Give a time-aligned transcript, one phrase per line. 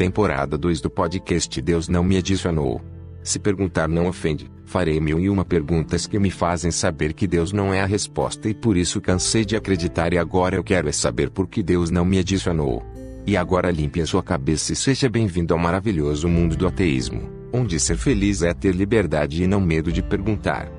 [0.00, 2.80] temporada 2 do podcast Deus não me adicionou.
[3.22, 7.52] Se perguntar não ofende, farei mil e uma perguntas que me fazem saber que Deus
[7.52, 10.92] não é a resposta e por isso cansei de acreditar e agora eu quero é
[10.92, 12.82] saber por que Deus não me adicionou.
[13.26, 17.78] E agora limpe a sua cabeça e seja bem-vindo ao maravilhoso mundo do ateísmo, onde
[17.78, 20.72] ser feliz é ter liberdade e não medo de perguntar.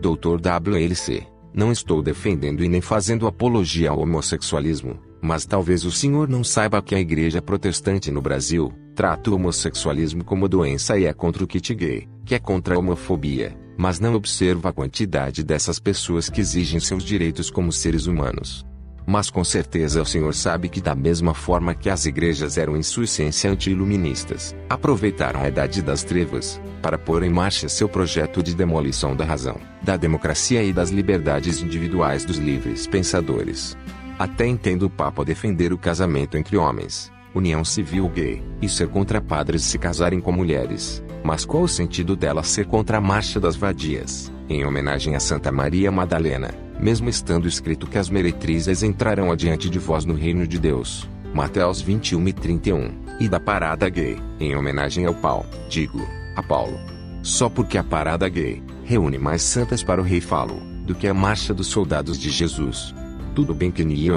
[0.00, 0.40] Dr.
[0.40, 1.26] WLC.
[1.52, 6.80] Não estou defendendo e nem fazendo apologia ao homossexualismo, mas talvez o senhor não saiba
[6.80, 11.46] que a igreja protestante no Brasil trata o homossexualismo como doença e é contra o
[11.46, 16.40] kit gay, que é contra a homofobia, mas não observa a quantidade dessas pessoas que
[16.40, 18.64] exigem seus direitos como seres humanos.
[19.10, 22.82] Mas com certeza o senhor sabe que da mesma forma que as igrejas eram em
[22.84, 28.54] sua essência anti-iluministas, aproveitaram a idade das trevas, para pôr em marcha seu projeto de
[28.54, 33.76] demolição da razão, da democracia e das liberdades individuais dos livres pensadores.
[34.16, 39.20] Até entendo o Papa defender o casamento entre homens, união civil gay, e ser contra
[39.20, 41.02] padres se casarem com mulheres.
[41.24, 45.50] Mas qual o sentido dela ser contra a marcha das vadias, em homenagem a Santa
[45.50, 46.69] Maria Madalena?
[46.80, 51.08] Mesmo estando escrito que as meretrizes entrarão adiante de vós no reino de Deus.
[51.34, 52.92] Mateus 21 e 31.
[53.20, 56.00] E da parada gay, em homenagem ao Paulo, digo,
[56.34, 56.78] a Paulo.
[57.22, 61.14] Só porque a parada gay reúne mais santas para o rei falo, do que a
[61.14, 62.94] marcha dos soldados de Jesus.
[63.34, 64.14] Tudo bem que Neil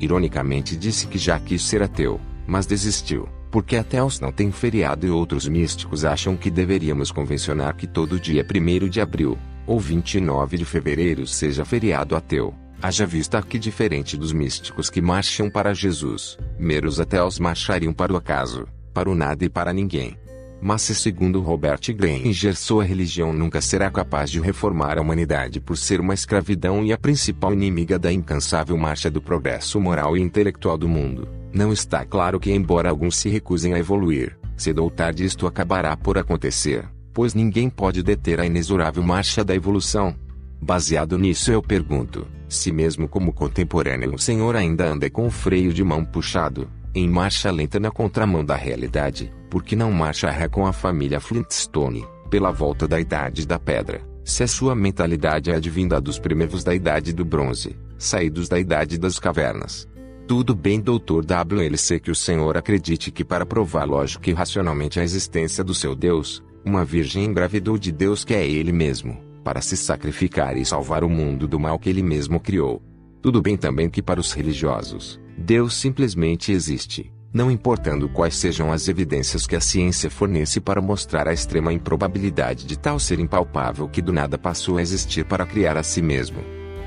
[0.00, 5.10] ironicamente disse que já quis ser ateu, mas desistiu, porque ateus não têm feriado e
[5.10, 10.64] outros místicos acham que deveríamos convencionar que todo dia 1 de abril, ou 29 de
[10.64, 12.54] fevereiro seja feriado ateu.
[12.82, 18.16] Haja vista que diferente dos místicos que marcham para Jesus, meros ateus marchariam para o
[18.16, 20.18] acaso, para o nada e para ninguém.
[20.60, 25.76] Mas se segundo Robert Granger sua religião nunca será capaz de reformar a humanidade por
[25.76, 30.78] ser uma escravidão e a principal inimiga da incansável marcha do progresso moral e intelectual
[30.78, 35.24] do mundo, não está claro que embora alguns se recusem a evoluir, cedo ou tarde
[35.24, 40.14] isto acabará por acontecer pois ninguém pode deter a inexorável marcha da evolução.
[40.60, 45.72] Baseado nisso eu pergunto, se mesmo como contemporâneo o Senhor ainda anda com o freio
[45.72, 50.66] de mão puxado, em marcha lenta na contramão da realidade, porque não marcha ré com
[50.66, 56.00] a família Flintstone, pela volta da idade da pedra, se a sua mentalidade é advinda
[56.00, 59.88] dos primeiros da idade do bronze, saídos da idade das cavernas.
[60.26, 61.22] Tudo bem, Dr.
[61.22, 65.94] WLC, que o Senhor acredite que para provar lógica e racionalmente a existência do seu
[65.94, 71.04] Deus, uma virgem engravidou de Deus que é Ele mesmo, para se sacrificar e salvar
[71.04, 72.82] o mundo do mal que Ele mesmo criou.
[73.20, 78.86] Tudo bem também que para os religiosos, Deus simplesmente existe, não importando quais sejam as
[78.86, 84.00] evidências que a ciência fornece para mostrar a extrema improbabilidade de tal ser impalpável que
[84.00, 86.38] do nada passou a existir para criar a si mesmo.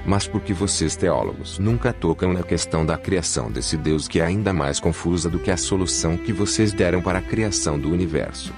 [0.05, 4.53] Mas porque vocês teólogos nunca tocam na questão da criação desse Deus que é ainda
[4.53, 8.53] mais confusa do que a solução que vocês deram para a criação do universo?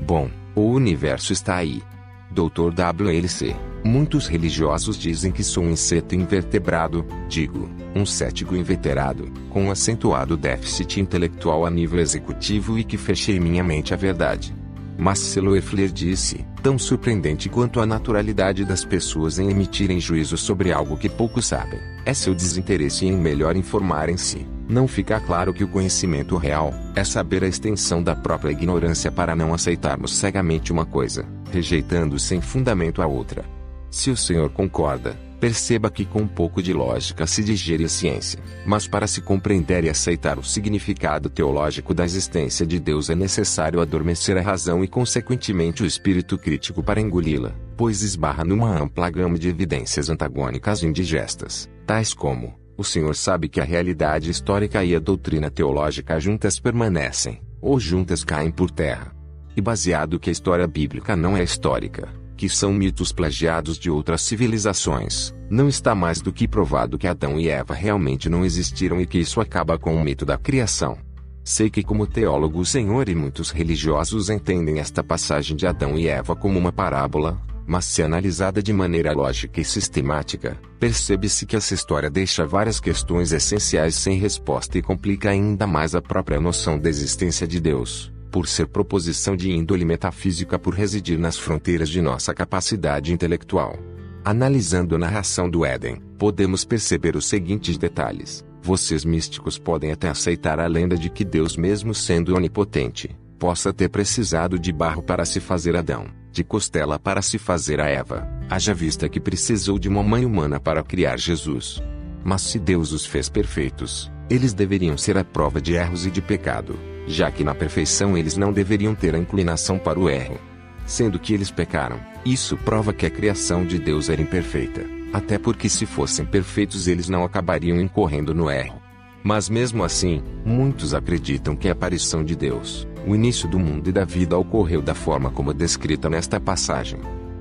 [0.00, 1.82] Bom, o universo está aí.
[2.30, 2.72] Dr.
[2.74, 3.54] WLC.
[3.84, 10.36] Muitos religiosos dizem que sou um inseto invertebrado, digo, um cético inveterado, com um acentuado
[10.36, 14.54] déficit intelectual a nível executivo e que fechei minha mente à verdade.
[14.96, 20.96] Mas Seloefler disse, tão surpreendente quanto a naturalidade das pessoas em emitirem juízo sobre algo
[20.96, 24.53] que poucos sabem, é seu desinteresse em melhor informarem-se.
[24.68, 29.36] Não fica claro que o conhecimento real é saber a extensão da própria ignorância para
[29.36, 33.44] não aceitarmos cegamente uma coisa, rejeitando sem fundamento a outra.
[33.90, 38.40] Se o senhor concorda, perceba que com um pouco de lógica se digere a ciência,
[38.64, 43.82] mas para se compreender e aceitar o significado teológico da existência de Deus é necessário
[43.82, 49.38] adormecer a razão e consequentemente o espírito crítico para engoli-la, pois esbarra numa ampla gama
[49.38, 54.98] de evidências antagônicas indigestas, tais como o senhor sabe que a realidade histórica e a
[54.98, 59.14] doutrina teológica juntas permanecem, ou juntas caem por terra.
[59.56, 64.22] E baseado que a história bíblica não é histórica, que são mitos plagiados de outras
[64.22, 69.06] civilizações, não está mais do que provado que Adão e Eva realmente não existiram e
[69.06, 70.98] que isso acaba com o mito da criação.
[71.44, 76.08] Sei que, como teólogo, o Senhor e muitos religiosos entendem esta passagem de Adão e
[76.08, 81.74] Eva como uma parábola, mas se analisada de maneira lógica e sistemática, percebe-se que essa
[81.74, 86.88] história deixa várias questões essenciais sem resposta e complica ainda mais a própria noção da
[86.88, 92.34] existência de Deus, por ser proposição de índole metafísica por residir nas fronteiras de nossa
[92.34, 93.78] capacidade intelectual.
[94.24, 98.44] Analisando a narração do Éden, podemos perceber os seguintes detalhes.
[98.62, 103.90] Vocês místicos podem até aceitar a lenda de que Deus, mesmo sendo onipotente, possa ter
[103.90, 108.74] precisado de barro para se fazer Adão de costela para se fazer a Eva, haja
[108.74, 111.80] vista que precisou de uma mãe humana para criar Jesus.
[112.24, 116.20] Mas se Deus os fez perfeitos, eles deveriam ser a prova de erros e de
[116.20, 120.38] pecado, já que na perfeição eles não deveriam ter a inclinação para o erro.
[120.84, 125.68] Sendo que eles pecaram, isso prova que a criação de Deus era imperfeita, até porque
[125.68, 128.82] se fossem perfeitos eles não acabariam incorrendo no erro.
[129.22, 133.92] Mas mesmo assim, muitos acreditam que a aparição de Deus, o início do mundo e
[133.92, 137.00] da vida ocorreu da forma como descrita nesta passagem.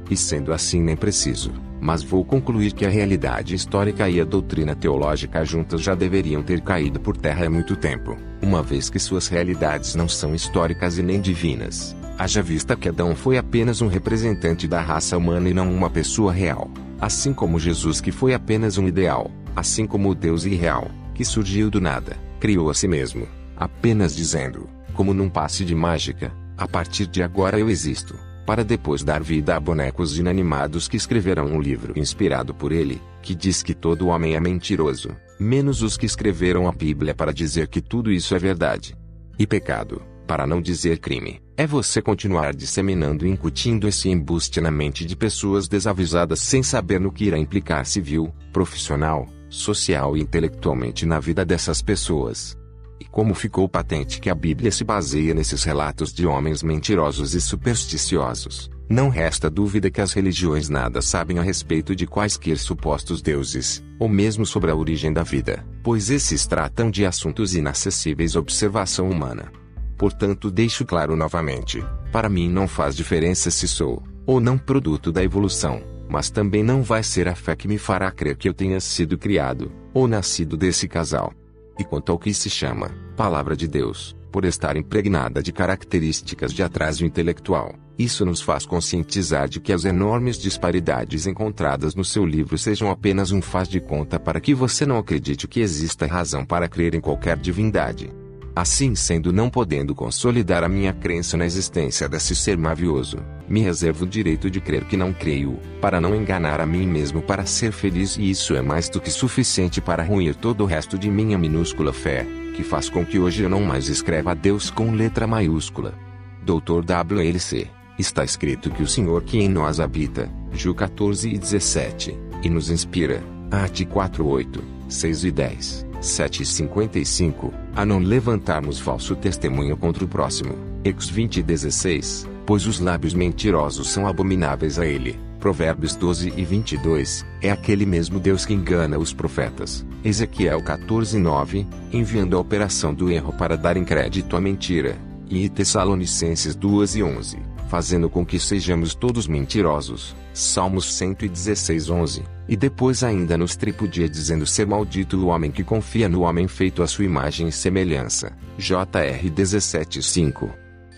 [0.09, 4.75] E sendo assim nem preciso, mas vou concluir que a realidade histórica e a doutrina
[4.75, 9.27] teológica juntas já deveriam ter caído por terra há muito tempo, uma vez que suas
[9.27, 11.95] realidades não são históricas e nem divinas.
[12.17, 16.31] Haja vista que Adão foi apenas um representante da raça humana e não uma pessoa
[16.31, 16.69] real,
[17.01, 21.69] assim como Jesus que foi apenas um ideal, assim como o Deus irreal que surgiu
[21.69, 27.07] do nada, criou a si mesmo, apenas dizendo, como num passe de mágica, a partir
[27.07, 28.15] de agora eu existo,
[28.45, 33.33] para depois dar vida a bonecos inanimados que escreverão um livro inspirado por ele, que
[33.33, 37.81] diz que todo homem é mentiroso, menos os que escreveram a Bíblia para dizer que
[37.81, 38.95] tudo isso é verdade.
[39.39, 44.71] E pecado, para não dizer crime, é você continuar disseminando e incutindo esse embuste na
[44.71, 51.05] mente de pessoas desavisadas sem saber no que irá implicar civil, profissional, social e intelectualmente
[51.05, 52.57] na vida dessas pessoas.
[53.03, 57.41] E como ficou patente que a Bíblia se baseia nesses relatos de homens mentirosos e
[57.41, 63.83] supersticiosos, não resta dúvida que as religiões nada sabem a respeito de quaisquer supostos deuses,
[63.99, 69.09] ou mesmo sobre a origem da vida, pois esses tratam de assuntos inacessíveis à observação
[69.09, 69.51] humana.
[69.97, 75.21] Portanto, deixo claro novamente: para mim não faz diferença se sou, ou não, produto da
[75.21, 78.79] evolução mas também não vai ser a fé que me fará crer que eu tenha
[78.79, 81.33] sido criado, ou nascido desse casal.
[81.77, 86.63] E quanto ao que se chama Palavra de Deus, por estar impregnada de características de
[86.63, 92.57] atraso intelectual, isso nos faz conscientizar de que as enormes disparidades encontradas no seu livro
[92.57, 96.67] sejam apenas um faz de conta para que você não acredite que exista razão para
[96.67, 98.09] crer em qualquer divindade.
[98.55, 103.17] Assim sendo, não podendo consolidar a minha crença na existência desse ser mavioso,
[103.49, 107.19] me reservo o direito de crer que não creio, para não enganar a mim mesmo
[107.19, 110.99] para ser feliz e isso é mais do que suficiente para ruir todo o resto
[110.99, 114.69] de minha minúscula fé, que faz com que hoje eu não mais escreva a Deus
[114.69, 115.95] com letra maiúscula.
[116.43, 116.83] Dr.
[116.85, 117.67] WLC.
[117.97, 122.69] Está escrito que o Senhor que em nós habita, Ju 14 e 17, e nos
[122.69, 125.82] inspira, Ati 4 8, 6 e 10.
[126.03, 130.55] 7,55, a não levantarmos falso testemunho contra o próximo.
[130.83, 135.17] Ex 20:16, pois os lábios mentirosos são abomináveis a ele.
[135.39, 139.85] Provérbios 12 e 22, é aquele mesmo Deus que engana os profetas.
[140.03, 144.97] Ezequiel 14:9, enviando a operação do erro para dar crédito à mentira.
[145.29, 147.39] E Tessalonicenses 2 e 11,
[147.73, 150.15] fazendo com que sejamos todos mentirosos.
[150.31, 152.21] Salmos 116:11.
[152.47, 156.83] E depois ainda nos tripudia dizendo ser maldito o homem que confia no homem feito
[156.83, 158.31] à sua imagem e semelhança.
[158.59, 160.51] JR 17:5.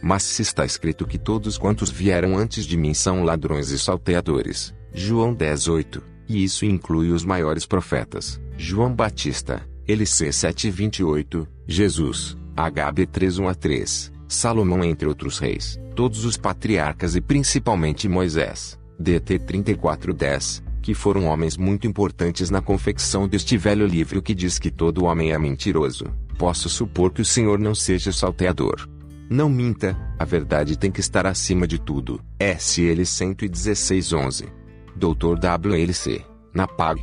[0.04, 4.74] Mas se está escrito que todos quantos vieram antes de mim são ladrões e salteadores.
[4.94, 6.04] João 10:8.
[6.28, 8.38] E isso inclui os maiores profetas.
[8.58, 16.38] João Batista, LC 7:28, Jesus, HB 3:1 a 3, Salomão entre outros reis, todos os
[16.38, 18.80] patriarcas e principalmente Moisés.
[19.00, 24.72] DT 3410, que foram homens muito importantes na confecção deste velho livro que diz que
[24.72, 26.06] todo homem é mentiroso,
[26.38, 28.88] posso supor que o Senhor não seja salteador.
[29.30, 32.22] Não minta, a verdade tem que estar acima de tudo.
[32.40, 34.46] SL 11611.
[34.96, 35.36] Dr.
[35.40, 36.24] WLC,
[36.54, 37.02] na PAG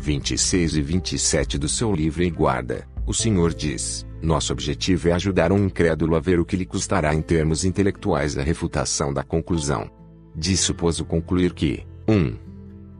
[0.00, 5.50] 26 e 27 do seu livro em guarda, o Senhor diz: Nosso objetivo é ajudar
[5.50, 9.90] um incrédulo a ver o que lhe custará em termos intelectuais a refutação da conclusão.
[10.34, 12.12] Disso posso concluir que 1.
[12.12, 12.36] Um,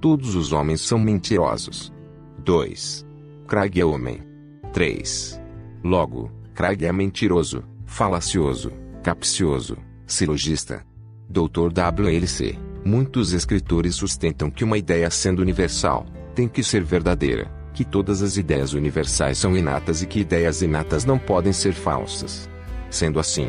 [0.01, 1.93] todos os homens são mentirosos.
[2.39, 3.07] 2.
[3.47, 4.23] Craig é homem.
[4.73, 5.41] 3.
[5.85, 8.73] Logo, Craig é mentiroso, falacioso,
[9.03, 10.85] capcioso, silogista.
[11.29, 11.71] Dr.
[11.73, 12.59] WLC.
[12.85, 17.51] Muitos escritores sustentam que uma ideia sendo universal, tem que ser verdadeira,
[17.81, 22.47] que todas as ideias universais são inatas e que ideias inatas não podem ser falsas.
[22.91, 23.49] Sendo assim,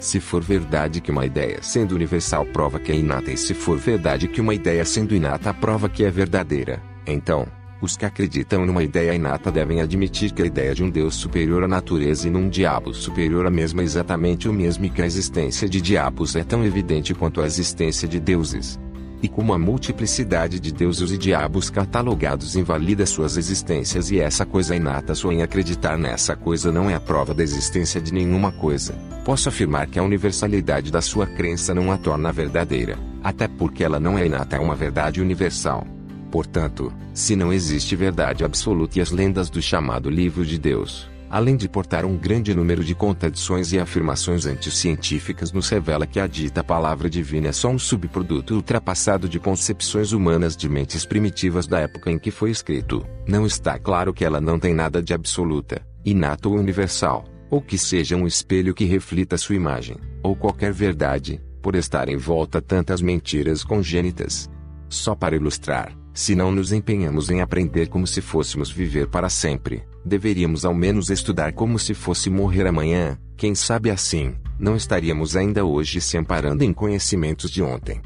[0.00, 3.78] se for verdade que uma ideia sendo universal prova que é inata e se for
[3.78, 7.46] verdade que uma ideia sendo inata prova que é verdadeira, então,
[7.80, 11.62] os que acreditam numa ideia inata devem admitir que a ideia de um Deus superior
[11.62, 15.06] à natureza e num diabo superior à mesma é exatamente o mesmo e que a
[15.06, 18.76] existência de diabos é tão evidente quanto a existência de deuses.
[19.20, 24.76] E como a multiplicidade de deuses e diabos catalogados invalida suas existências e essa coisa
[24.76, 28.94] inata sua em acreditar nessa coisa não é a prova da existência de nenhuma coisa,
[29.24, 33.98] posso afirmar que a universalidade da sua crença não a torna verdadeira, até porque ela
[33.98, 35.84] não é inata a uma verdade universal.
[36.30, 41.56] Portanto, se não existe verdade absoluta e as lendas do chamado livro de Deus, além
[41.56, 46.64] de portar um grande número de contradições e afirmações anticientíficas, nos revela que a dita
[46.64, 52.10] palavra divina é só um subproduto ultrapassado de concepções humanas de mentes primitivas da época
[52.10, 53.06] em que foi escrito.
[53.26, 57.78] Não está claro que ela não tem nada de absoluta, inata ou universal, ou que
[57.78, 63.00] seja um espelho que reflita sua imagem, ou qualquer verdade, por estar em volta tantas
[63.00, 64.48] mentiras congênitas.
[64.88, 69.84] Só para ilustrar, se não nos empenhamos em aprender como se fôssemos viver para sempre,
[70.08, 75.64] deveríamos ao menos estudar como se fosse morrer amanhã, quem sabe assim, não estaríamos ainda
[75.64, 78.00] hoje se amparando em conhecimentos de ontem.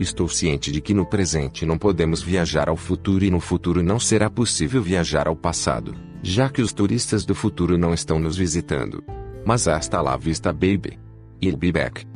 [0.00, 3.98] Estou ciente de que no presente não podemos viajar ao futuro e no futuro não
[3.98, 9.02] será possível viajar ao passado, já que os turistas do futuro não estão nos visitando.
[9.44, 10.98] Mas hasta lá vista baby.
[11.42, 12.07] I'll be back.